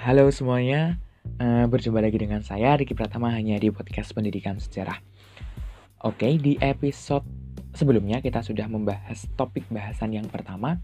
halo 0.00 0.32
semuanya, 0.32 0.96
uh, 1.44 1.68
berjumpa 1.68 2.00
lagi 2.00 2.16
dengan 2.16 2.40
saya 2.40 2.72
Riki 2.72 2.96
Pratama 2.96 3.28
hanya 3.36 3.60
di 3.60 3.68
podcast 3.68 4.16
Pendidikan 4.16 4.56
Sejarah. 4.56 4.96
Oke, 6.00 6.40
di 6.40 6.56
episode 6.56 7.28
sebelumnya 7.76 8.24
kita 8.24 8.40
sudah 8.40 8.64
membahas 8.64 9.28
topik 9.36 9.68
bahasan 9.68 10.16
yang 10.16 10.24
pertama, 10.24 10.80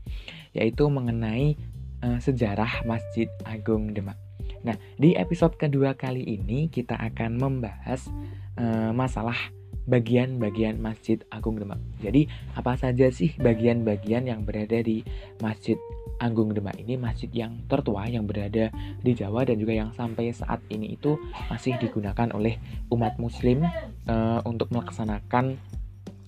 yaitu 0.53 0.85
mengenai 0.93 1.57
uh, 2.05 2.21
sejarah 2.21 2.85
Masjid 2.85 3.33
Agung 3.49 3.97
Demak. 3.97 4.21
Nah, 4.61 4.77
di 5.01 5.17
episode 5.17 5.57
kedua 5.57 5.97
kali 5.97 6.21
ini 6.21 6.69
kita 6.69 7.01
akan 7.01 7.41
membahas 7.41 8.13
uh, 8.61 8.93
masalah 8.93 9.49
bagian-bagian 9.87 10.83
Masjid 10.83 11.23
Agung 11.31 11.57
Demak. 11.57 11.81
Jadi, 12.03 12.27
apa 12.59 12.75
saja 12.75 13.09
sih 13.09 13.33
bagian-bagian 13.39 14.27
yang 14.27 14.43
berada 14.43 14.83
di 14.83 15.07
Masjid 15.39 15.79
Agung 16.19 16.53
Demak 16.53 16.77
ini? 16.83 16.99
Masjid 16.99 17.31
yang 17.33 17.65
tertua 17.71 18.11
yang 18.11 18.27
berada 18.27 18.69
di 19.01 19.13
Jawa 19.15 19.47
dan 19.47 19.57
juga 19.63 19.73
yang 19.73 19.91
sampai 19.95 20.35
saat 20.35 20.61
ini 20.69 20.99
itu 20.99 21.17
masih 21.49 21.79
digunakan 21.79 22.29
oleh 22.35 22.59
umat 22.91 23.17
muslim 23.17 23.65
uh, 24.11 24.43
untuk 24.45 24.69
melaksanakan 24.75 25.57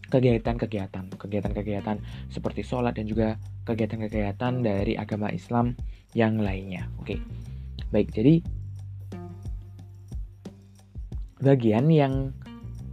kegiatan-kegiatan. 0.08 1.18
Kegiatan-kegiatan 1.18 1.96
seperti 2.32 2.64
sholat 2.64 2.96
dan 2.96 3.04
juga 3.04 3.36
kegiatan-kegiatan 3.68 4.64
dari 4.64 4.96
agama 4.96 5.28
Islam 5.28 5.76
yang 6.16 6.40
lainnya. 6.40 6.88
Oke 7.02 7.20
baik. 7.90 8.12
Jadi 8.12 8.44
bagian 11.38 11.86
yang 11.88 12.14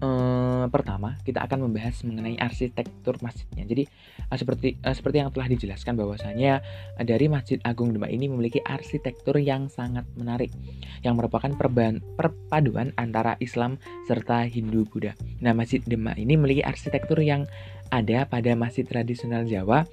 eh, 0.06 0.66
pertama 0.70 1.18
kita 1.26 1.42
akan 1.42 1.66
membahas 1.66 2.06
mengenai 2.06 2.38
arsitektur 2.38 3.18
masjidnya. 3.26 3.66
Jadi 3.66 3.84
eh, 4.30 4.38
seperti 4.38 4.78
eh, 4.78 4.96
seperti 4.96 5.18
yang 5.26 5.34
telah 5.34 5.50
dijelaskan 5.50 5.98
bahwasanya 5.98 6.62
eh, 7.02 7.06
dari 7.06 7.26
Masjid 7.26 7.58
Agung 7.66 7.92
Demak 7.92 8.14
ini 8.14 8.30
memiliki 8.30 8.62
arsitektur 8.62 9.42
yang 9.42 9.68
sangat 9.74 10.06
menarik 10.14 10.54
yang 11.02 11.18
merupakan 11.18 11.50
perban, 11.58 12.02
perpaduan 12.14 12.94
antara 13.02 13.34
Islam 13.42 13.82
serta 14.06 14.46
Hindu 14.46 14.86
Buddha. 14.86 15.18
Nah, 15.42 15.58
Masjid 15.58 15.82
Demak 15.82 16.22
ini 16.22 16.38
memiliki 16.38 16.62
arsitektur 16.62 17.18
yang 17.26 17.50
ada 17.90 18.26
pada 18.26 18.54
masjid 18.58 18.86
tradisional 18.86 19.46
Jawa 19.46 19.86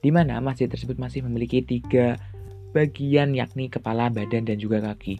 di 0.00 0.10
mana 0.14 0.38
masjid 0.38 0.70
tersebut 0.70 0.98
masih 0.98 1.26
memiliki 1.26 1.62
tiga 1.62 2.18
bagian 2.70 3.34
yakni 3.34 3.66
kepala, 3.66 4.08
badan 4.08 4.46
dan 4.46 4.56
juga 4.58 4.78
kaki. 4.82 5.18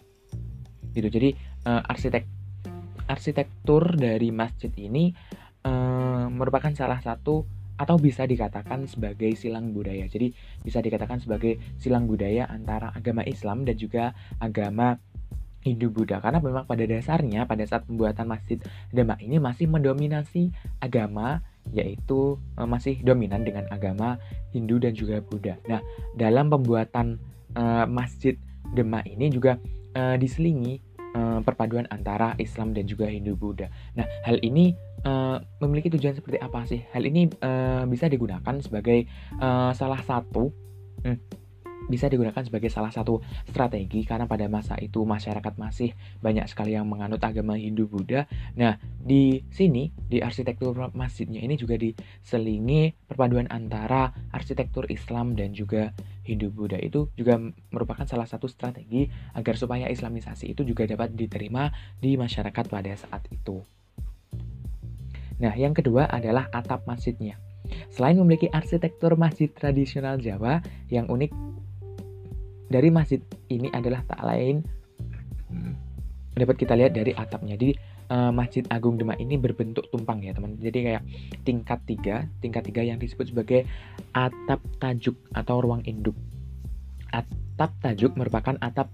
Gitu. 0.95 1.07
Jadi 1.07 1.29
uh, 1.67 1.83
arsitek 1.87 2.40
arsitektur 3.11 3.99
dari 3.99 4.31
masjid 4.31 4.71
ini 4.79 5.11
uh, 5.67 6.31
merupakan 6.31 6.71
salah 6.71 7.03
satu 7.03 7.43
atau 7.75 7.97
bisa 7.97 8.29
dikatakan 8.29 8.85
sebagai 8.85 9.33
silang 9.33 9.73
budaya. 9.73 10.05
Jadi 10.05 10.31
bisa 10.61 10.79
dikatakan 10.79 11.17
sebagai 11.17 11.57
silang 11.81 12.05
budaya 12.05 12.45
antara 12.45 12.93
agama 12.93 13.25
Islam 13.25 13.65
dan 13.65 13.75
juga 13.75 14.13
agama 14.37 15.01
Hindu 15.61 15.93
Buddha 15.93 16.17
karena 16.17 16.41
memang 16.41 16.65
pada 16.65 16.81
dasarnya 16.89 17.45
pada 17.45 17.61
saat 17.69 17.85
pembuatan 17.85 18.25
masjid 18.25 18.57
Demak 18.89 19.21
ini 19.21 19.37
masih 19.37 19.69
mendominasi 19.69 20.49
agama 20.81 21.45
yaitu 21.69 22.41
uh, 22.57 22.65
masih 22.65 22.97
dominan 23.05 23.45
dengan 23.45 23.69
agama 23.69 24.17
Hindu 24.49 24.81
dan 24.81 24.97
juga 24.97 25.21
Buddha. 25.21 25.61
Nah, 25.69 25.85
dalam 26.17 26.49
pembuatan 26.49 27.21
uh, 27.53 27.85
masjid 27.85 28.33
Demak 28.73 29.05
ini 29.05 29.29
juga 29.29 29.61
uh, 29.93 30.17
diselingi 30.17 30.81
uh, 31.15 31.39
perpaduan 31.43 31.87
antara 31.89 32.35
Islam 32.37 32.75
dan 32.75 32.87
juga 32.87 33.07
Hindu 33.07 33.35
Buddha. 33.35 33.67
Nah, 33.97 34.05
hal 34.25 34.39
ini 34.43 34.75
uh, 35.03 35.39
memiliki 35.63 35.91
tujuan 35.93 36.15
seperti 36.15 36.37
apa 36.39 36.63
sih? 36.67 36.83
Hal 36.91 37.03
ini 37.07 37.29
uh, 37.41 37.83
bisa 37.87 38.07
digunakan 38.07 38.55
sebagai 38.59 39.07
uh, 39.39 39.71
salah 39.75 40.01
satu 40.03 40.51
hmm, 41.03 41.41
bisa 41.91 42.07
digunakan 42.07 42.39
sebagai 42.39 42.71
salah 42.71 42.93
satu 42.93 43.19
strategi 43.43 44.07
karena 44.07 44.23
pada 44.29 44.47
masa 44.47 44.79
itu 44.79 45.03
masyarakat 45.03 45.59
masih 45.59 45.91
banyak 46.23 46.47
sekali 46.47 46.77
yang 46.77 46.87
menganut 46.87 47.19
agama 47.19 47.59
Hindu 47.59 47.91
Buddha. 47.91 48.31
Nah, 48.55 48.79
di 48.95 49.43
sini 49.51 49.91
di 49.91 50.23
arsitektur 50.23 50.71
masjidnya 50.95 51.43
ini 51.43 51.59
juga 51.59 51.75
diselingi 51.75 52.95
perpaduan 53.09 53.51
antara 53.51 54.13
arsitektur 54.31 54.87
Islam 54.87 55.35
dan 55.35 55.51
juga 55.51 55.91
Hindu 56.31 56.47
Buddha 56.47 56.79
itu 56.79 57.11
juga 57.19 57.35
merupakan 57.75 58.07
salah 58.07 58.23
satu 58.23 58.47
strategi 58.47 59.11
agar 59.35 59.59
supaya 59.59 59.91
Islamisasi 59.91 60.55
itu 60.55 60.63
juga 60.63 60.87
dapat 60.87 61.11
diterima 61.11 61.67
di 61.99 62.15
masyarakat 62.15 62.71
pada 62.71 62.95
saat 62.95 63.27
itu. 63.27 63.59
Nah, 65.43 65.51
yang 65.59 65.75
kedua 65.75 66.07
adalah 66.07 66.47
atap 66.55 66.87
masjidnya. 66.87 67.35
Selain 67.91 68.15
memiliki 68.15 68.47
arsitektur 68.47 69.19
masjid 69.19 69.51
tradisional 69.51 70.15
Jawa 70.21 70.63
yang 70.87 71.11
unik, 71.11 71.31
dari 72.71 72.87
masjid 72.87 73.19
ini 73.51 73.67
adalah 73.75 73.99
tak 74.07 74.23
lain 74.23 74.63
hmm, 75.51 75.73
dapat 76.39 76.55
kita 76.55 76.73
lihat 76.79 76.95
dari 76.95 77.11
atapnya. 77.11 77.59
Jadi 77.59 77.75
uh, 78.11 78.31
Masjid 78.35 78.67
Agung 78.67 78.99
Demak 78.99 79.17
ini 79.23 79.39
berbentuk 79.39 79.87
tumpang 79.87 80.19
ya 80.19 80.35
teman. 80.35 80.59
Jadi 80.59 80.91
kayak 80.91 81.03
tingkat 81.47 81.79
tiga, 81.87 82.15
tingkat 82.43 82.67
tiga 82.67 82.83
yang 82.83 82.99
disebut 82.99 83.31
sebagai 83.31 83.63
atap 84.11 84.59
tajuk 84.83 85.15
atau 85.31 85.63
ruang 85.63 85.81
induk. 85.87 86.13
Atap 87.15 87.71
tajuk 87.79 88.11
merupakan 88.19 88.59
atap 88.59 88.91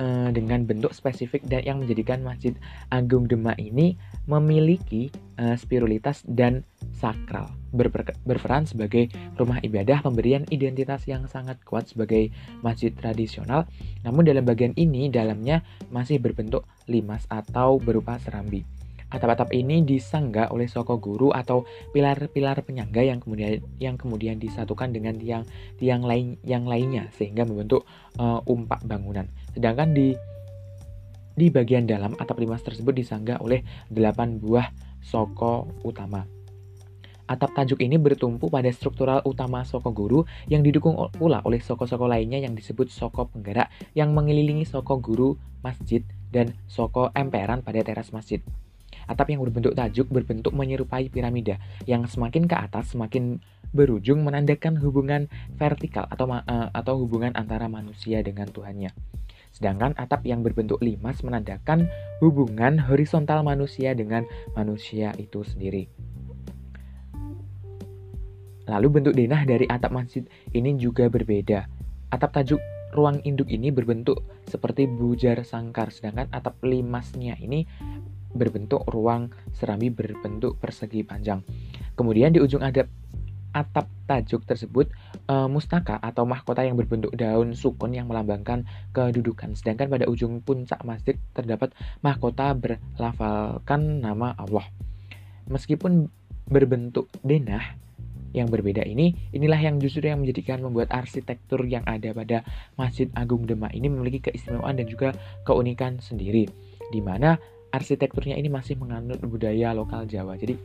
uh, 0.00 0.28
dengan 0.32 0.64
bentuk 0.64 0.96
spesifik 0.96 1.44
dan 1.46 1.62
yang 1.62 1.78
menjadikan 1.84 2.24
Masjid 2.24 2.56
Agung 2.88 3.28
Demak 3.28 3.60
ini 3.60 4.00
memiliki 4.24 5.12
uh, 5.36 5.54
spiritualitas 5.54 6.24
dan 6.24 6.64
sakral, 6.96 7.52
berper 7.70 8.16
berperan 8.24 8.64
sebagai 8.64 9.12
rumah 9.36 9.60
ibadah, 9.60 10.00
pemberian 10.00 10.48
identitas 10.48 11.04
yang 11.04 11.28
sangat 11.28 11.60
kuat 11.62 11.92
sebagai 11.92 12.32
masjid 12.64 12.90
tradisional. 12.90 13.68
Namun 14.02 14.26
dalam 14.26 14.42
bagian 14.48 14.72
ini 14.74 15.12
dalamnya 15.12 15.62
masih 15.92 16.18
berbentuk 16.18 16.64
limas 16.88 17.28
atau 17.28 17.76
berupa 17.78 18.16
serambi. 18.18 18.64
Atap-atap 19.10 19.50
ini 19.50 19.82
disangga 19.82 20.46
oleh 20.54 20.70
soko 20.70 21.02
guru 21.02 21.34
atau 21.34 21.66
pilar-pilar 21.90 22.62
penyangga 22.62 23.02
yang 23.02 23.18
kemudian 23.18 23.58
yang 23.82 23.98
kemudian 23.98 24.38
disatukan 24.38 24.94
dengan 24.94 25.18
tiang 25.18 25.42
tiang 25.82 26.06
lain 26.06 26.38
yang 26.46 26.62
lainnya 26.62 27.10
sehingga 27.18 27.42
membentuk 27.42 27.82
uh, 28.22 28.38
umpak 28.46 28.86
bangunan. 28.86 29.26
Sedangkan 29.50 29.90
di 29.90 30.14
di 31.34 31.50
bagian 31.50 31.90
dalam 31.90 32.14
atap 32.22 32.38
limas 32.38 32.62
tersebut 32.62 32.94
disangga 32.94 33.42
oleh 33.42 33.66
delapan 33.90 34.38
buah 34.38 34.70
soko 35.02 35.66
utama. 35.82 36.22
Atap 37.30 37.54
tajuk 37.54 37.78
ini 37.78 37.94
bertumpu 37.94 38.50
pada 38.50 38.66
struktural 38.74 39.22
utama 39.22 39.62
soko 39.62 39.94
guru 39.94 40.26
yang 40.50 40.66
didukung 40.66 40.98
pula 41.14 41.38
oleh 41.46 41.62
soko-soko 41.62 42.10
lainnya 42.10 42.42
yang 42.42 42.58
disebut 42.58 42.90
soko 42.90 43.30
penggerak 43.30 43.70
yang 43.94 44.10
mengelilingi 44.10 44.66
soko 44.66 44.98
guru 44.98 45.38
masjid 45.62 46.02
dan 46.34 46.58
soko 46.66 47.14
emperan 47.14 47.62
pada 47.62 47.86
teras 47.86 48.10
masjid. 48.10 48.42
Atap 49.10 49.34
yang 49.34 49.42
berbentuk 49.42 49.74
tajuk 49.74 50.06
berbentuk 50.06 50.54
menyerupai 50.54 51.10
piramida 51.10 51.58
yang 51.82 52.06
semakin 52.06 52.46
ke 52.46 52.54
atas 52.54 52.94
semakin 52.94 53.42
berujung 53.74 54.22
menandakan 54.22 54.78
hubungan 54.78 55.26
vertikal 55.58 56.06
atau 56.06 56.30
uh, 56.30 56.70
atau 56.70 56.94
hubungan 57.02 57.34
antara 57.34 57.66
manusia 57.66 58.22
dengan 58.22 58.46
Tuhannya. 58.46 58.94
Sedangkan 59.50 59.98
atap 59.98 60.22
yang 60.30 60.46
berbentuk 60.46 60.78
limas 60.78 61.26
menandakan 61.26 61.90
hubungan 62.22 62.78
horizontal 62.78 63.42
manusia 63.42 63.98
dengan 63.98 64.22
manusia 64.54 65.10
itu 65.18 65.42
sendiri. 65.42 65.90
Lalu 68.70 69.02
bentuk 69.02 69.18
denah 69.18 69.42
dari 69.42 69.66
atap 69.66 69.90
masjid 69.90 70.22
ini 70.54 70.78
juga 70.78 71.10
berbeda. 71.10 71.66
Atap 72.14 72.30
tajuk 72.30 72.62
ruang 72.94 73.18
induk 73.26 73.50
ini 73.50 73.74
berbentuk 73.74 74.22
seperti 74.46 74.86
bujar 74.86 75.42
sangkar, 75.42 75.90
sedangkan 75.90 76.30
atap 76.30 76.62
limasnya 76.62 77.34
ini 77.42 77.66
berbentuk 78.32 78.86
ruang 78.88 79.30
serambi 79.54 79.90
berbentuk 79.90 80.56
persegi 80.58 81.02
panjang. 81.02 81.42
Kemudian 81.98 82.32
di 82.34 82.40
ujung 82.40 82.62
atap 82.62 82.88
atap 83.50 83.90
tajuk 84.06 84.46
tersebut 84.46 84.86
e, 85.26 85.34
mustaka 85.50 85.98
atau 85.98 86.22
mahkota 86.22 86.62
yang 86.62 86.78
berbentuk 86.78 87.10
daun 87.18 87.58
sukun 87.58 87.90
yang 87.90 88.06
melambangkan 88.06 88.62
kedudukan. 88.94 89.58
Sedangkan 89.58 89.90
pada 89.90 90.06
ujung 90.06 90.38
puncak 90.38 90.78
masjid 90.86 91.18
terdapat 91.34 91.74
mahkota 91.98 92.54
berlafalkan 92.54 94.06
nama 94.06 94.38
Allah. 94.38 94.66
Meskipun 95.50 96.06
berbentuk 96.46 97.10
denah, 97.26 97.74
yang 98.30 98.46
berbeda 98.46 98.86
ini, 98.86 99.14
inilah 99.34 99.58
yang 99.58 99.82
justru 99.82 100.06
yang 100.06 100.22
menjadikan 100.22 100.62
membuat 100.62 100.94
arsitektur 100.94 101.66
yang 101.66 101.82
ada 101.86 102.14
pada 102.14 102.46
Masjid 102.78 103.10
Agung 103.18 103.42
Demak 103.46 103.74
ini 103.74 103.90
memiliki 103.90 104.30
keistimewaan 104.30 104.78
dan 104.78 104.86
juga 104.86 105.14
keunikan 105.42 105.98
sendiri, 105.98 106.46
di 106.94 107.00
mana 107.02 107.34
arsitekturnya 107.70 108.34
ini 108.34 108.50
masih 108.50 108.76
menganut 108.76 109.22
budaya 109.22 109.70
lokal 109.74 110.06
Jawa. 110.06 110.34
Jadi 110.34 110.58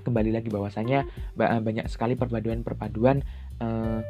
kembali 0.00 0.32
lagi 0.32 0.48
bahwasanya 0.48 1.04
banyak 1.36 1.86
sekali 1.92 2.16
perpaduan-perpaduan 2.16 3.20
eh, 3.60 4.00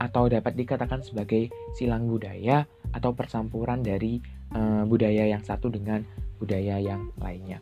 atau 0.00 0.24
dapat 0.30 0.54
dikatakan 0.54 1.04
sebagai 1.04 1.50
silang 1.74 2.06
budaya 2.08 2.64
atau 2.94 3.12
percampuran 3.12 3.82
dari 3.82 4.22
eh, 4.54 4.82
budaya 4.86 5.26
yang 5.28 5.42
satu 5.42 5.68
dengan 5.68 6.06
budaya 6.38 6.78
yang 6.78 7.10
lainnya. 7.18 7.60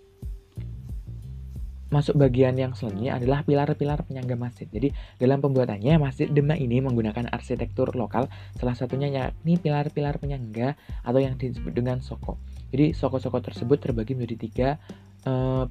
masuk 1.93 2.17
bagian 2.17 2.57
yang 2.57 2.73
selanjutnya 2.73 3.21
adalah 3.21 3.45
pilar-pilar 3.45 4.01
penyangga 4.09 4.33
masjid. 4.33 4.65
Jadi 4.65 4.97
dalam 5.21 5.45
pembuatannya 5.45 6.01
Masjid 6.01 6.25
Demak 6.25 6.57
ini 6.57 6.81
menggunakan 6.81 7.29
arsitektur 7.29 7.93
lokal, 7.93 8.33
salah 8.57 8.73
satunya 8.73 9.13
yakni 9.13 9.61
pilar-pilar 9.61 10.17
penyangga 10.17 10.73
atau 11.05 11.21
yang 11.21 11.37
disebut 11.37 11.69
dengan 11.77 12.01
soko. 12.01 12.41
Jadi 12.73 12.97
soko-soko 12.97 13.39
tersebut 13.45 13.79
terbagi 13.79 14.17
menjadi 14.17 14.37
tiga 14.41 14.69
uh, 15.29 15.69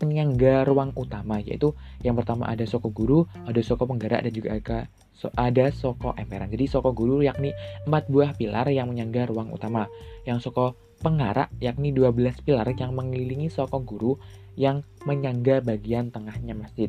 penyangga 0.00 0.64
ruang 0.64 0.96
utama, 0.96 1.38
yaitu 1.44 1.76
yang 2.00 2.16
pertama 2.16 2.48
ada 2.48 2.64
soko 2.64 2.88
guru, 2.88 3.28
ada 3.44 3.60
soko 3.60 3.84
penggerak 3.84 4.24
dan 4.24 4.32
juga 4.32 4.56
ada 4.56 4.78
so, 5.12 5.28
ada 5.36 5.68
soko 5.70 6.16
emperan. 6.16 6.48
Jadi 6.48 6.64
soko 6.66 6.96
guru 6.96 7.20
yakni 7.20 7.52
empat 7.84 8.08
buah 8.08 8.32
pilar 8.32 8.66
yang 8.72 8.88
menyangga 8.88 9.28
ruang 9.28 9.52
utama. 9.52 9.86
Yang 10.24 10.50
soko 10.50 10.72
pengarak 11.04 11.52
yakni 11.60 11.92
12 11.92 12.44
pilar 12.44 12.68
yang 12.76 12.96
mengelilingi 12.96 13.52
soko 13.52 13.84
guru 13.84 14.16
yang 14.56 14.80
menyangga 15.04 15.60
bagian 15.60 16.08
tengahnya 16.08 16.56
masjid. 16.56 16.88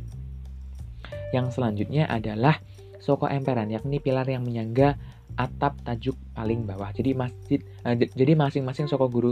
Yang 1.36 1.60
selanjutnya 1.60 2.08
adalah 2.08 2.64
soko 3.04 3.28
emperan 3.28 3.68
yakni 3.68 4.00
pilar 4.00 4.28
yang 4.28 4.48
menyangga 4.48 4.96
atap 5.38 5.80
tajuk 5.86 6.18
paling 6.36 6.66
bawah. 6.68 6.92
Jadi 6.92 7.16
masjid 7.16 7.60
uh, 7.88 7.96
jadi 7.96 8.34
masing-masing 8.36 8.88
soko 8.88 9.08
guru 9.08 9.32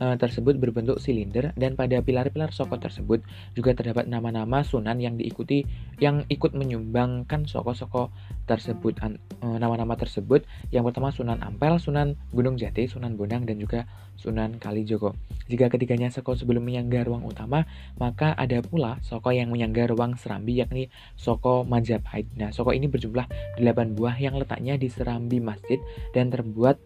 uh, 0.00 0.16
tersebut 0.16 0.56
berbentuk 0.56 0.98
silinder 0.98 1.52
dan 1.54 1.76
pada 1.76 2.00
pilar-pilar 2.00 2.50
soko 2.50 2.80
tersebut 2.80 3.20
juga 3.52 3.76
terdapat 3.76 4.08
nama-nama 4.08 4.64
sunan 4.64 4.98
yang 4.98 5.20
diikuti 5.20 5.68
yang 6.00 6.24
ikut 6.32 6.56
menyumbangkan 6.56 7.44
soko-soko 7.44 8.10
tersebut 8.48 8.98
eh, 9.04 9.14
nama-nama 9.62 9.94
tersebut 9.94 10.42
yang 10.74 10.82
pertama 10.82 11.14
Sunan 11.14 11.38
Ampel, 11.38 11.78
Sunan 11.78 12.18
Gunung 12.34 12.58
Jati, 12.58 12.90
Sunan 12.90 13.14
Bonang 13.14 13.46
dan 13.46 13.62
juga 13.62 13.86
Sunan 14.18 14.58
Kalijogo. 14.58 15.14
Jika 15.46 15.70
ketiganya 15.70 16.10
soko 16.10 16.34
sebelum 16.34 16.66
menyangga 16.66 17.06
ruang 17.06 17.24
utama, 17.24 17.64
maka 17.96 18.34
ada 18.34 18.58
pula 18.60 18.98
soko 19.06 19.30
yang 19.30 19.48
menyangga 19.54 19.86
ruang 19.86 20.18
serambi 20.18 20.58
yakni 20.58 20.90
soko 21.14 21.62
Majapahit. 21.62 22.26
Nah, 22.34 22.50
soko 22.50 22.74
ini 22.74 22.90
berjumlah 22.90 23.56
8 23.62 23.96
buah 23.96 24.16
yang 24.18 24.36
letaknya 24.36 24.74
di 24.76 24.90
serambi 24.90 25.38
masjid 25.38 25.78
dan 26.12 26.28
terbuat 26.28 26.76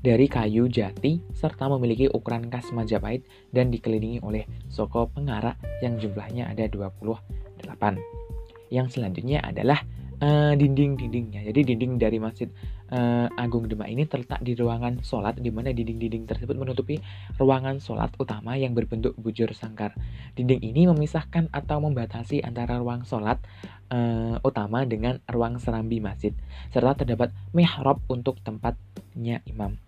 dari 0.00 0.26
kayu 0.30 0.68
jati 0.68 1.20
serta 1.32 1.66
memiliki 1.72 2.06
ukuran 2.10 2.46
khas 2.52 2.70
Majapahit 2.70 3.24
dan 3.50 3.72
dikelilingi 3.72 4.22
oleh 4.22 4.44
soko 4.68 5.08
pengarak 5.10 5.56
yang 5.80 5.96
jumlahnya 5.96 6.52
ada 6.52 6.68
28. 6.68 7.16
Yang 8.70 8.86
selanjutnya 8.98 9.42
adalah 9.42 9.82
uh, 10.20 10.52
dinding-dindingnya. 10.56 11.44
Jadi 11.48 11.74
dinding 11.74 12.00
dari 12.00 12.18
Masjid 12.20 12.48
uh, 12.92 13.28
Agung 13.36 13.68
Demak 13.68 13.88
ini 13.90 14.04
terletak 14.08 14.40
di 14.42 14.56
ruangan 14.56 15.00
sholat 15.02 15.38
di 15.40 15.50
mana 15.52 15.72
dinding-dinding 15.72 16.24
tersebut 16.28 16.56
menutupi 16.56 17.00
ruangan 17.36 17.80
sholat 17.82 18.12
utama 18.20 18.56
yang 18.56 18.72
berbentuk 18.72 19.16
bujur 19.18 19.50
sangkar. 19.52 19.94
Dinding 20.36 20.62
ini 20.62 20.88
memisahkan 20.88 21.52
atau 21.52 21.78
membatasi 21.82 22.42
antara 22.44 22.78
ruang 22.80 23.04
sholat 23.04 23.40
uh, 23.92 24.38
utama 24.42 24.84
dengan 24.86 25.20
ruang 25.28 25.60
serambi 25.60 26.00
masjid 26.00 26.32
serta 26.72 27.04
terdapat 27.04 27.32
mihrab 27.52 28.00
untuk 28.10 28.40
tempatnya 28.42 29.42
imam. 29.48 29.85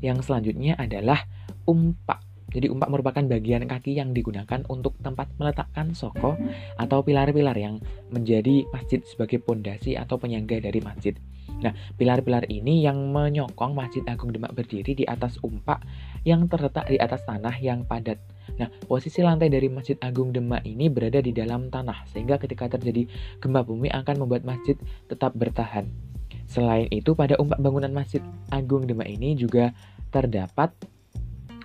Yang 0.00 0.30
selanjutnya 0.30 0.78
adalah 0.78 1.26
umpak. 1.66 2.24
Jadi 2.48 2.72
umpak 2.72 2.88
merupakan 2.88 3.20
bagian 3.20 3.68
kaki 3.68 4.00
yang 4.00 4.16
digunakan 4.16 4.64
untuk 4.72 4.96
tempat 5.04 5.28
meletakkan 5.36 5.92
soko 5.92 6.32
atau 6.80 7.04
pilar-pilar 7.04 7.52
yang 7.60 7.76
menjadi 8.08 8.64
masjid 8.72 9.04
sebagai 9.04 9.44
pondasi 9.44 10.00
atau 10.00 10.16
penyangga 10.16 10.64
dari 10.64 10.80
masjid. 10.80 11.12
Nah, 11.58 11.74
pilar-pilar 11.98 12.46
ini 12.48 12.86
yang 12.86 13.10
menyokong 13.10 13.74
Masjid 13.74 14.04
Agung 14.06 14.30
Demak 14.30 14.54
berdiri 14.54 14.94
di 14.94 15.04
atas 15.04 15.36
umpak 15.42 15.82
yang 16.22 16.46
terletak 16.46 16.86
di 16.86 16.96
atas 16.96 17.26
tanah 17.26 17.56
yang 17.58 17.82
padat. 17.82 18.16
Nah, 18.56 18.70
posisi 18.86 19.20
lantai 19.20 19.50
dari 19.50 19.66
Masjid 19.68 19.98
Agung 20.00 20.30
Demak 20.30 20.62
ini 20.64 20.86
berada 20.88 21.18
di 21.18 21.34
dalam 21.34 21.68
tanah, 21.68 22.06
sehingga 22.14 22.38
ketika 22.38 22.70
terjadi 22.70 23.10
gempa 23.42 23.66
bumi 23.66 23.90
akan 23.90 24.24
membuat 24.24 24.46
masjid 24.46 24.78
tetap 25.10 25.34
bertahan. 25.34 26.07
Selain 26.48 26.88
itu, 26.88 27.12
pada 27.12 27.36
umpak 27.36 27.60
bangunan 27.60 27.92
Masjid 27.92 28.24
Agung 28.48 28.88
Demak 28.88 29.06
ini 29.06 29.36
juga 29.36 29.76
terdapat 30.08 30.72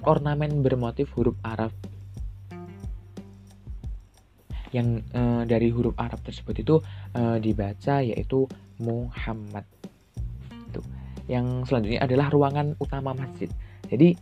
ornamen 0.04 0.60
bermotif 0.60 1.08
huruf 1.16 1.40
Arab 1.48 1.72
yang 4.76 5.00
e, 5.16 5.48
dari 5.48 5.72
huruf 5.72 5.96
Arab 5.96 6.20
tersebut 6.28 6.60
itu 6.60 6.76
e, 7.16 7.40
dibaca 7.40 8.04
yaitu 8.04 8.44
Muhammad. 8.84 9.64
Itu. 10.52 10.84
Yang 11.32 11.72
selanjutnya 11.72 12.04
adalah 12.04 12.28
ruangan 12.28 12.76
utama 12.84 13.16
masjid. 13.16 13.48
Jadi 13.88 14.20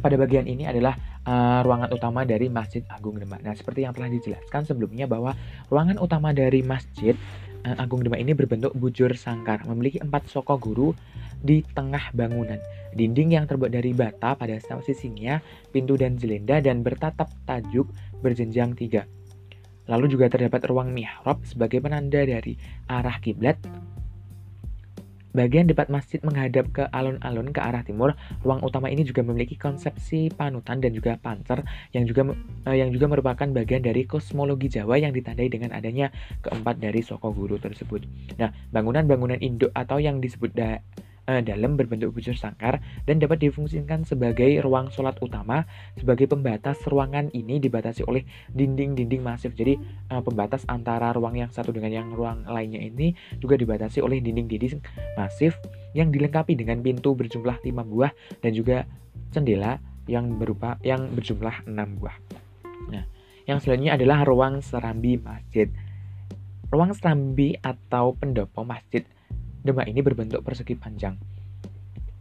pada 0.00 0.16
bagian 0.16 0.48
ini 0.48 0.64
adalah 0.64 0.96
uh, 1.28 1.60
ruangan 1.60 1.92
utama 1.92 2.24
dari 2.24 2.48
Masjid 2.48 2.80
Agung 2.88 3.20
Demak. 3.20 3.44
Nah, 3.44 3.52
seperti 3.52 3.84
yang 3.84 3.92
telah 3.92 4.08
dijelaskan 4.08 4.64
sebelumnya 4.64 5.04
bahwa 5.04 5.36
ruangan 5.68 6.00
utama 6.00 6.32
dari 6.32 6.64
Masjid 6.64 7.12
Agung 7.64 8.00
Demak 8.00 8.20
ini 8.20 8.32
berbentuk 8.32 8.72
bujur 8.72 9.12
sangkar, 9.12 9.64
memiliki 9.68 10.00
empat 10.00 10.32
soko 10.32 10.56
guru 10.56 10.96
di 11.40 11.60
tengah 11.76 12.12
bangunan. 12.16 12.56
Dinding 12.96 13.36
yang 13.36 13.44
terbuat 13.44 13.70
dari 13.70 13.92
bata 13.92 14.34
pada 14.34 14.56
sisinya, 14.60 15.38
pintu 15.70 15.94
dan 16.00 16.16
jelenda 16.16 16.58
dan 16.58 16.80
bertatap 16.80 17.28
tajuk 17.44 17.86
berjenjang 18.24 18.72
tiga. 18.72 19.04
Lalu 19.90 20.06
juga 20.14 20.30
terdapat 20.30 20.64
ruang 20.70 20.94
mihrab 20.94 21.42
sebagai 21.42 21.82
penanda 21.82 22.22
dari 22.22 22.54
arah 22.86 23.18
kiblat 23.18 23.58
Bagian 25.30 25.70
depan 25.70 25.86
masjid 25.90 26.18
menghadap 26.26 26.66
ke 26.74 26.82
alun-alun 26.90 27.54
ke 27.54 27.60
arah 27.62 27.86
timur. 27.86 28.18
Ruang 28.42 28.66
utama 28.66 28.90
ini 28.90 29.06
juga 29.06 29.22
memiliki 29.22 29.54
konsepsi 29.54 30.30
panutan 30.34 30.82
dan 30.82 30.90
juga 30.90 31.14
pancer 31.22 31.62
yang 31.94 32.06
juga 32.06 32.34
uh, 32.66 32.76
yang 32.76 32.90
juga 32.90 33.06
merupakan 33.06 33.46
bagian 33.46 33.82
dari 33.86 34.06
kosmologi 34.06 34.66
Jawa 34.66 34.98
yang 34.98 35.14
ditandai 35.14 35.46
dengan 35.46 35.70
adanya 35.70 36.10
keempat 36.42 36.82
dari 36.82 37.00
soko 37.02 37.30
guru 37.30 37.62
tersebut. 37.62 38.02
Nah, 38.42 38.50
bangunan-bangunan 38.74 39.38
induk 39.38 39.70
atau 39.70 40.02
yang 40.02 40.18
disebut 40.18 40.50
da 40.50 40.82
uh, 41.28 41.40
dalam 41.44 41.76
berbentuk 41.76 42.14
bujur 42.16 42.32
sangkar 42.38 42.80
dan 43.04 43.20
dapat 43.20 43.42
difungsikan 43.44 44.06
sebagai 44.06 44.48
ruang 44.64 44.88
sholat 44.88 45.18
utama. 45.20 45.66
Sebagai 45.98 46.30
pembatas 46.30 46.80
ruangan 46.86 47.28
ini 47.34 47.60
dibatasi 47.60 48.06
oleh 48.06 48.24
dinding-dinding 48.54 49.20
masif. 49.20 49.52
Jadi 49.52 49.76
uh, 50.12 50.22
pembatas 50.24 50.64
antara 50.70 51.12
ruang 51.12 51.36
yang 51.36 51.50
satu 51.52 51.74
dengan 51.74 51.92
yang 51.92 52.08
ruang 52.14 52.46
lainnya 52.46 52.80
ini 52.80 53.12
juga 53.42 53.58
dibatasi 53.60 54.00
oleh 54.00 54.22
dinding-dinding 54.22 54.80
masif 55.18 55.58
yang 55.92 56.14
dilengkapi 56.14 56.54
dengan 56.54 56.80
pintu 56.80 57.18
berjumlah 57.18 57.60
5 57.60 57.66
buah 57.90 58.12
dan 58.40 58.52
juga 58.54 58.86
jendela 59.34 59.82
yang 60.06 60.38
berupa 60.38 60.78
yang 60.82 61.10
berjumlah 61.14 61.66
6 61.66 61.98
buah. 61.98 62.16
Nah, 62.90 63.04
yang 63.46 63.58
selanjutnya 63.58 63.98
adalah 63.98 64.22
ruang 64.26 64.62
serambi 64.62 65.18
masjid. 65.18 65.70
Ruang 66.70 66.94
serambi 66.94 67.58
atau 67.58 68.14
pendopo 68.14 68.62
masjid 68.62 69.02
Demak 69.60 69.86
ini 69.88 70.00
berbentuk 70.00 70.40
persegi 70.40 70.72
panjang, 70.72 71.20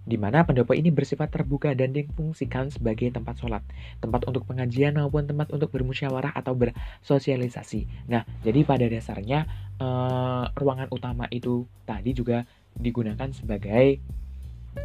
di 0.04 0.18
mana 0.18 0.44
pendopo 0.44 0.76
ini 0.76 0.90
bersifat 0.90 1.32
terbuka 1.32 1.72
dan 1.78 1.94
difungsikan 1.96 2.74
sebagai 2.74 3.14
tempat 3.14 3.40
sholat, 3.40 3.64
tempat 4.04 4.26
untuk 4.26 4.44
pengajian 4.50 4.98
maupun 4.98 5.30
tempat 5.30 5.54
untuk 5.54 5.70
bermusyawarah 5.70 6.36
atau 6.36 6.58
bersosialisasi. 6.58 8.10
Nah, 8.12 8.26
jadi 8.44 8.66
pada 8.66 8.90
dasarnya 8.90 9.46
uh, 9.80 10.50
ruangan 10.58 10.90
utama 10.92 11.30
itu 11.32 11.70
tadi 11.88 12.12
juga 12.12 12.44
digunakan 12.76 13.30
sebagai 13.32 14.02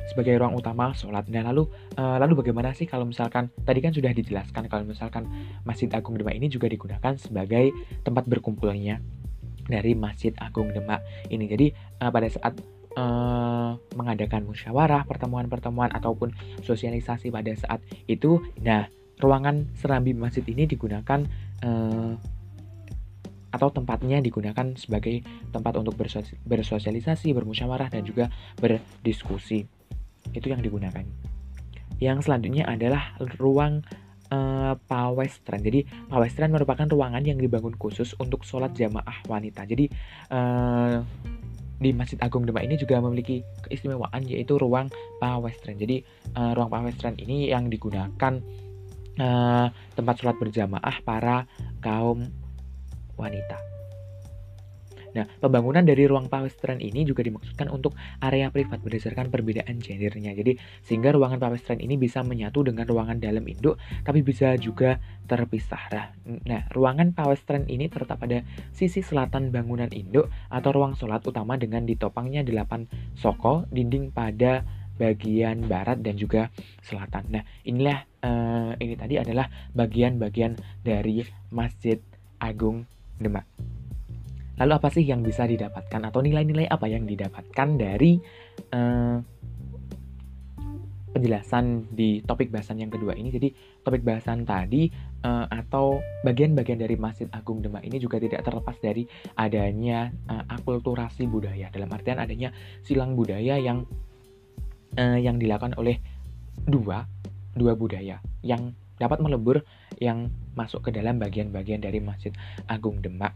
sebagai 0.09 0.37
ruang 0.41 0.57
utama 0.57 0.93
sholat. 0.97 1.29
Nah 1.29 1.45
lalu 1.45 1.69
uh, 1.97 2.17
lalu 2.17 2.45
bagaimana 2.45 2.73
sih 2.73 2.89
kalau 2.89 3.05
misalkan 3.05 3.53
tadi 3.65 3.85
kan 3.85 3.93
sudah 3.93 4.11
dijelaskan 4.13 4.67
kalau 4.67 4.85
misalkan 4.85 5.29
Masjid 5.63 5.89
Agung 5.93 6.17
Demak 6.17 6.35
ini 6.37 6.49
juga 6.49 6.69
digunakan 6.69 7.15
sebagai 7.21 7.71
tempat 8.03 8.25
berkumpulnya 8.25 9.01
dari 9.67 9.97
Masjid 9.97 10.33
Agung 10.41 10.71
Demak 10.71 11.03
ini. 11.33 11.49
Jadi 11.49 11.67
uh, 12.01 12.11
pada 12.11 12.29
saat 12.29 12.55
uh, 12.97 13.77
mengadakan 13.95 14.47
musyawarah, 14.49 15.05
pertemuan-pertemuan 15.07 15.93
ataupun 15.93 16.33
sosialisasi 16.63 17.31
pada 17.31 17.53
saat 17.55 17.81
itu, 18.07 18.41
nah 18.63 18.87
ruangan 19.23 19.71
serambi 19.79 20.13
masjid 20.13 20.43
ini 20.47 20.67
digunakan 20.67 21.23
uh, 21.63 22.15
atau 23.55 23.71
tempatnya 23.71 24.19
digunakan 24.19 24.75
sebagai 24.75 25.23
tempat 25.55 25.79
untuk 25.79 25.95
bersosialisasi, 26.43 27.31
bermusyawarah 27.31 27.87
dan 27.87 28.03
juga 28.03 28.27
berdiskusi. 28.59 29.63
Itu 30.35 30.51
yang 30.51 30.59
digunakan. 30.59 31.07
Yang 32.03 32.27
selanjutnya 32.27 32.67
adalah 32.67 33.15
ruang 33.39 33.87
uh, 34.31 34.79
pawestran. 34.89 35.61
Jadi 35.61 35.85
pawestran 36.09 36.55
merupakan 36.55 36.87
ruangan 36.87 37.25
yang 37.25 37.37
dibangun 37.37 37.75
khusus 37.77 38.17
untuk 38.17 38.47
sholat 38.47 38.73
jamaah 38.73 39.25
wanita. 39.29 39.67
Jadi 39.69 39.91
uh, 40.33 41.03
di 41.75 41.91
Masjid 41.93 42.17
Agung 42.23 42.47
Demak 42.47 42.65
ini 42.65 42.79
juga 42.79 43.03
memiliki 43.03 43.43
keistimewaan 43.67 44.25
yaitu 44.25 44.57
ruang 44.57 44.89
pawestran. 45.19 45.77
Jadi 45.77 46.01
uh, 46.39 46.55
ruang 46.55 46.71
pawestran 46.71 47.19
ini 47.19 47.51
yang 47.51 47.69
digunakan 47.69 48.41
uh, 49.19 49.67
tempat 49.99 50.15
sholat 50.17 50.37
berjamaah 50.39 50.97
para 51.03 51.45
kaum 51.83 52.25
wanita. 53.19 53.74
Nah, 55.15 55.25
pembangunan 55.39 55.87
dari 55.87 56.05
ruang 56.11 56.27
pawestran 56.27 56.83
ini 56.83 57.07
juga 57.07 57.23
dimaksudkan 57.23 57.71
untuk 57.71 57.95
area 58.19 58.51
privat 58.51 58.83
berdasarkan 58.83 59.31
perbedaan 59.31 59.79
gendernya. 59.79 60.35
Jadi, 60.35 60.59
sehingga 60.83 61.15
ruangan 61.15 61.39
pawestran 61.39 61.79
ini 61.79 61.95
bisa 61.95 62.21
menyatu 62.27 62.67
dengan 62.67 62.85
ruangan 62.85 63.23
dalam 63.23 63.47
induk, 63.47 63.79
tapi 64.03 64.27
bisa 64.27 64.59
juga 64.59 64.99
terpisah. 65.31 66.13
Nah, 66.45 66.69
ruangan 66.75 67.15
pawestran 67.15 67.71
ini 67.71 67.89
terletak 67.89 68.21
pada 68.21 68.43
sisi 68.75 69.01
selatan 69.01 69.55
bangunan 69.55 69.89
induk 69.95 70.29
atau 70.51 70.71
ruang 70.75 70.99
sholat 70.99 71.25
utama 71.25 71.57
dengan 71.57 71.87
ditopangnya 71.87 72.45
delapan 72.45 72.85
soko 73.17 73.65
dinding 73.71 74.13
pada 74.13 74.67
bagian 74.95 75.67
barat 75.67 75.99
dan 76.03 76.15
juga 76.15 76.51
selatan. 76.83 77.27
Nah, 77.31 77.43
inilah 77.67 78.07
uh, 78.23 78.73
ini 78.79 78.95
tadi 78.95 79.19
adalah 79.19 79.51
bagian-bagian 79.75 80.55
dari 80.87 81.27
Masjid 81.51 81.99
Agung 82.39 82.87
Demak. 83.19 83.47
Lalu 84.55 84.73
apa 84.75 84.89
sih 84.91 85.03
yang 85.03 85.21
bisa 85.27 85.45
didapatkan 85.45 86.01
atau 86.11 86.21
nilai-nilai 86.23 86.71
apa 86.71 86.87
yang 86.87 87.05
didapatkan 87.05 87.69
dari 87.75 88.19
uh, 88.71 89.19
penjelasan 91.15 91.95
di 91.95 92.19
topik 92.27 92.51
bahasan 92.51 92.83
yang 92.83 92.91
kedua 92.91 93.15
ini. 93.15 93.31
Jadi 93.31 93.55
topik 93.87 94.03
bahasan 94.03 94.43
tadi 94.43 94.91
uh, 95.23 95.47
atau 95.47 96.03
bagian-bagian 96.27 96.83
dari 96.83 96.99
Masjid 96.99 97.31
Agung 97.31 97.63
Demak 97.63 97.87
ini 97.87 98.03
juga 98.03 98.19
tidak 98.19 98.43
terlepas 98.43 98.75
dari 98.83 99.07
adanya 99.39 100.11
uh, 100.27 100.43
akulturasi 100.51 101.31
budaya. 101.31 101.71
Dalam 101.71 101.91
artian 101.95 102.19
adanya 102.19 102.51
silang 102.83 103.15
budaya 103.15 103.55
yang 103.63 103.87
uh, 104.99 105.19
yang 105.19 105.39
dilakukan 105.39 105.79
oleh 105.79 106.03
dua 106.67 107.07
dua 107.55 107.79
budaya 107.79 108.19
yang 108.43 108.75
dapat 108.99 109.23
melebur 109.23 109.63
yang 110.03 110.31
masuk 110.59 110.87
ke 110.87 110.91
dalam 110.91 111.19
bagian-bagian 111.23 111.83
dari 111.83 112.03
Masjid 112.03 112.35
Agung 112.67 112.99
Demak 113.03 113.35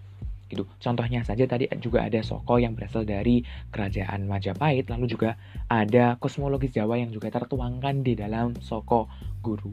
gitu. 0.48 0.64
Contohnya 0.80 1.22
saja 1.22 1.44
tadi 1.44 1.68
juga 1.78 2.08
ada 2.08 2.18
Soko 2.24 2.56
yang 2.56 2.74
berasal 2.74 3.04
dari 3.04 3.44
kerajaan 3.70 4.24
Majapahit, 4.24 4.88
lalu 4.88 5.06
juga 5.08 5.36
ada 5.68 6.16
kosmologis 6.16 6.72
Jawa 6.72 6.98
yang 6.98 7.12
juga 7.12 7.28
tertuangkan 7.28 8.02
di 8.02 8.16
dalam 8.16 8.56
Soko 8.58 9.06
Guru. 9.44 9.70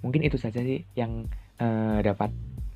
Mungkin 0.00 0.24
itu 0.24 0.36
saja 0.36 0.60
sih 0.60 0.84
yang 0.96 1.28
uh, 1.60 2.00
dapat 2.00 2.32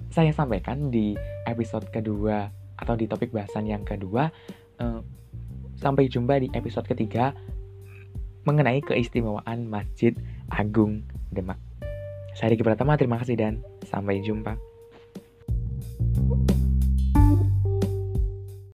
saya 0.08 0.32
sampaikan 0.32 0.88
di 0.88 1.12
episode 1.44 1.88
kedua 1.92 2.48
atau 2.78 2.94
di 2.96 3.04
topik 3.04 3.32
bahasan 3.32 3.68
yang 3.68 3.84
kedua. 3.84 4.32
Uh, 4.78 5.02
sampai 5.78 6.10
jumpa 6.10 6.42
di 6.42 6.48
episode 6.54 6.86
ketiga 6.86 7.34
mengenai 8.48 8.80
keistimewaan 8.80 9.68
Masjid 9.68 10.16
Agung 10.48 11.04
Demak. 11.28 11.60
Saya 12.38 12.54
Riki 12.54 12.64
Pratama, 12.64 12.94
terima 12.94 13.18
kasih 13.18 13.36
dan 13.36 13.60
sampai 13.84 14.22
jumpa. 14.22 14.67